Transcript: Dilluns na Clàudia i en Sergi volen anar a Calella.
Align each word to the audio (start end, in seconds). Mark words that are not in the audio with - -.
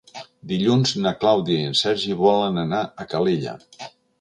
Dilluns 0.51 0.93
na 1.03 1.11
Clàudia 1.25 1.61
i 1.65 1.73
en 1.73 1.77
Sergi 1.81 2.17
volen 2.25 2.61
anar 2.65 2.83
a 3.05 3.11
Calella. 3.13 3.59